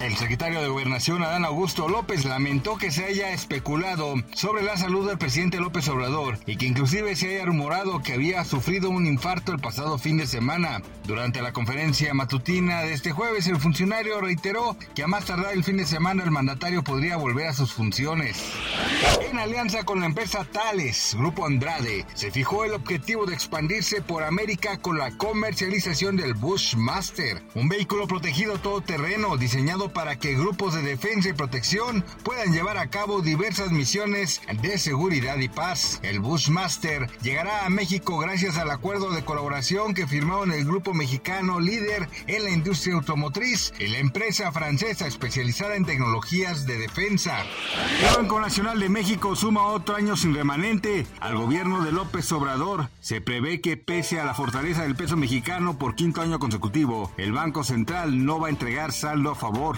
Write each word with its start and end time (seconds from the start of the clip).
El 0.00 0.16
secretario 0.16 0.62
de 0.62 0.68
Gobernación, 0.68 1.22
Adán 1.22 1.44
Augusto 1.44 1.86
López, 1.86 2.24
lamentó 2.24 2.78
que 2.78 2.90
se 2.90 3.04
haya 3.04 3.32
especulado 3.32 4.14
sobre 4.32 4.62
la 4.62 4.78
salud 4.78 5.06
del 5.06 5.18
presidente 5.18 5.60
López 5.60 5.86
Obrador 5.88 6.38
y 6.46 6.56
que 6.56 6.64
inclusive 6.64 7.14
se 7.16 7.28
haya 7.28 7.44
rumorado 7.44 8.00
que 8.00 8.14
había 8.14 8.42
sufrido 8.44 8.88
un 8.88 9.04
infarto 9.04 9.52
el 9.52 9.58
pasado 9.58 9.98
fin 9.98 10.16
de 10.16 10.26
semana. 10.26 10.80
Durante 11.04 11.42
la 11.42 11.52
conferencia 11.52 12.14
matutina 12.14 12.80
de 12.80 12.94
este 12.94 13.12
jueves, 13.12 13.46
el 13.46 13.58
funcionario 13.58 14.22
reiteró 14.22 14.74
que 14.94 15.02
a 15.02 15.06
más 15.06 15.26
tardar 15.26 15.52
el 15.52 15.64
fin 15.64 15.76
de 15.76 15.84
semana 15.84 16.24
el 16.24 16.30
mandatario 16.30 16.82
podría 16.82 17.18
volver 17.18 17.48
a 17.48 17.52
sus 17.52 17.74
funciones. 17.74 18.42
En 19.30 19.38
alianza 19.38 19.84
con 19.84 20.00
la 20.00 20.06
empresa 20.06 20.46
Thales, 20.50 21.14
Grupo 21.18 21.44
Andrade, 21.44 22.06
se 22.14 22.30
fijó 22.30 22.64
el 22.64 22.72
objetivo 22.72 23.26
de 23.26 23.34
expandirse 23.34 24.00
por 24.00 24.22
América 24.22 24.78
con 24.78 24.96
la 24.96 25.10
comercialización 25.18 26.16
del 26.16 26.32
Bushmaster, 26.32 27.42
un 27.54 27.68
vehículo 27.68 28.06
protegido 28.06 28.56
todoterreno 28.58 29.36
diseñado 29.36 29.89
para 29.92 30.16
que 30.16 30.34
grupos 30.34 30.74
de 30.74 30.82
defensa 30.82 31.28
y 31.28 31.32
protección 31.32 32.04
puedan 32.24 32.52
llevar 32.52 32.78
a 32.78 32.90
cabo 32.90 33.20
diversas 33.20 33.70
misiones 33.70 34.40
de 34.62 34.78
seguridad 34.78 35.38
y 35.38 35.48
paz. 35.48 36.00
El 36.02 36.20
Bushmaster 36.20 37.08
llegará 37.22 37.66
a 37.66 37.70
México 37.70 38.18
gracias 38.18 38.56
al 38.56 38.70
acuerdo 38.70 39.10
de 39.10 39.24
colaboración 39.24 39.94
que 39.94 40.06
firmaron 40.06 40.52
el 40.52 40.64
grupo 40.64 40.94
mexicano 40.94 41.60
líder 41.60 42.08
en 42.26 42.44
la 42.44 42.50
industria 42.50 42.94
automotriz 42.94 43.72
y 43.78 43.88
la 43.88 43.98
empresa 43.98 44.52
francesa 44.52 45.06
especializada 45.06 45.76
en 45.76 45.84
tecnologías 45.84 46.66
de 46.66 46.78
defensa. 46.78 47.44
El 48.08 48.16
Banco 48.16 48.40
Nacional 48.40 48.80
de 48.80 48.88
México 48.88 49.36
suma 49.36 49.66
otro 49.66 49.96
año 49.96 50.16
sin 50.16 50.34
remanente 50.34 51.06
al 51.20 51.36
gobierno 51.36 51.82
de 51.84 51.92
López 51.92 52.30
Obrador. 52.32 52.88
Se 53.00 53.20
prevé 53.20 53.60
que 53.60 53.76
pese 53.76 54.20
a 54.20 54.24
la 54.24 54.34
fortaleza 54.34 54.82
del 54.82 54.96
peso 54.96 55.16
mexicano 55.16 55.78
por 55.78 55.94
quinto 55.94 56.20
año 56.22 56.38
consecutivo, 56.38 57.12
el 57.16 57.32
Banco 57.32 57.64
Central 57.64 58.24
no 58.24 58.38
va 58.38 58.48
a 58.48 58.50
entregar 58.50 58.92
saldo 58.92 59.30
a 59.30 59.34
favor. 59.34 59.76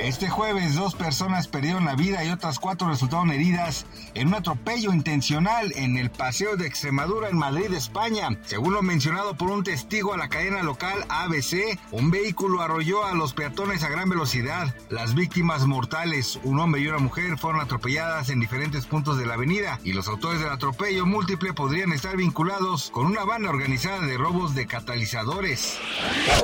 Este 0.00 0.28
jueves 0.28 0.74
dos 0.74 0.94
personas 0.94 1.48
perdieron 1.48 1.84
la 1.84 1.94
vida 1.94 2.24
y 2.24 2.30
otras 2.30 2.58
cuatro 2.58 2.88
resultaron 2.88 3.30
heridas 3.30 3.86
en 4.14 4.28
un 4.28 4.34
atropello 4.34 4.92
intencional 4.92 5.72
en 5.76 5.96
el 5.96 6.10
Paseo 6.10 6.56
de 6.56 6.66
Extremadura 6.66 7.28
en 7.28 7.36
Madrid, 7.36 7.72
España. 7.74 8.28
Según 8.44 8.74
lo 8.74 8.82
mencionado 8.82 9.36
por 9.36 9.50
un 9.50 9.64
testigo 9.64 10.14
a 10.14 10.16
la 10.16 10.28
cadena 10.28 10.62
local 10.62 11.04
ABC, 11.08 11.78
un 11.90 12.10
vehículo 12.10 12.62
arrolló 12.62 13.04
a 13.04 13.14
los 13.14 13.34
peatones 13.34 13.82
a 13.82 13.88
gran 13.88 14.08
velocidad. 14.08 14.74
Las 14.88 15.14
víctimas 15.14 15.66
mortales, 15.66 16.38
un 16.44 16.60
hombre 16.60 16.80
y 16.80 16.88
una 16.88 16.98
mujer, 16.98 17.38
fueron 17.38 17.60
atropelladas 17.60 18.30
en 18.30 18.40
diferentes 18.40 18.86
puntos 18.86 19.18
de 19.18 19.26
la 19.26 19.34
avenida 19.34 19.80
y 19.84 19.92
los 19.92 20.08
autores 20.08 20.40
del 20.40 20.50
atropello 20.50 21.06
múltiple 21.06 21.52
podrían 21.52 21.92
estar 21.92 22.16
vinculados 22.16 22.90
con 22.90 23.06
una 23.06 23.24
banda 23.24 23.50
organizada 23.50 24.06
de 24.06 24.16
robos 24.16 24.54
de 24.54 24.66
catalizadores. 24.66 25.78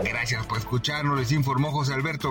Gracias 0.05 0.45
por 0.47 0.59
escucharnos, 0.59 1.19
les 1.19 1.33
informó 1.33 1.71
José 1.71 1.95
Alberto 1.95 2.31